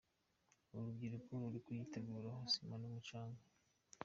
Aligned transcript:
Uru 0.71 0.81
rubyiruko 0.85 1.29
ruri 1.41 1.59
kuyiteraho 1.65 2.31
sima 2.53 2.75
n’umucanga. 2.81 3.43